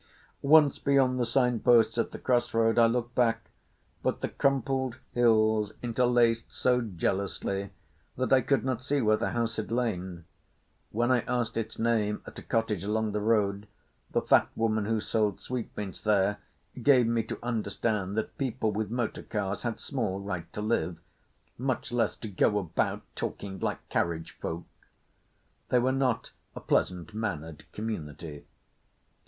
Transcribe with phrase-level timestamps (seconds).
[0.41, 3.51] Once beyond the signposts at the cross roads I looked back,
[4.01, 7.69] but the crumpled hills interlaced so jealously
[8.17, 10.25] that I could not see where the house had lain.
[10.89, 13.67] When I asked its name at a cottage along the road,
[14.09, 16.39] the fat woman who sold sweetmeats there
[16.81, 22.15] gave me to understand that people with motor cars had small right to live—much less
[22.15, 24.65] to "go about talking like carriage folk."
[25.69, 28.47] They were not a pleasant mannered community.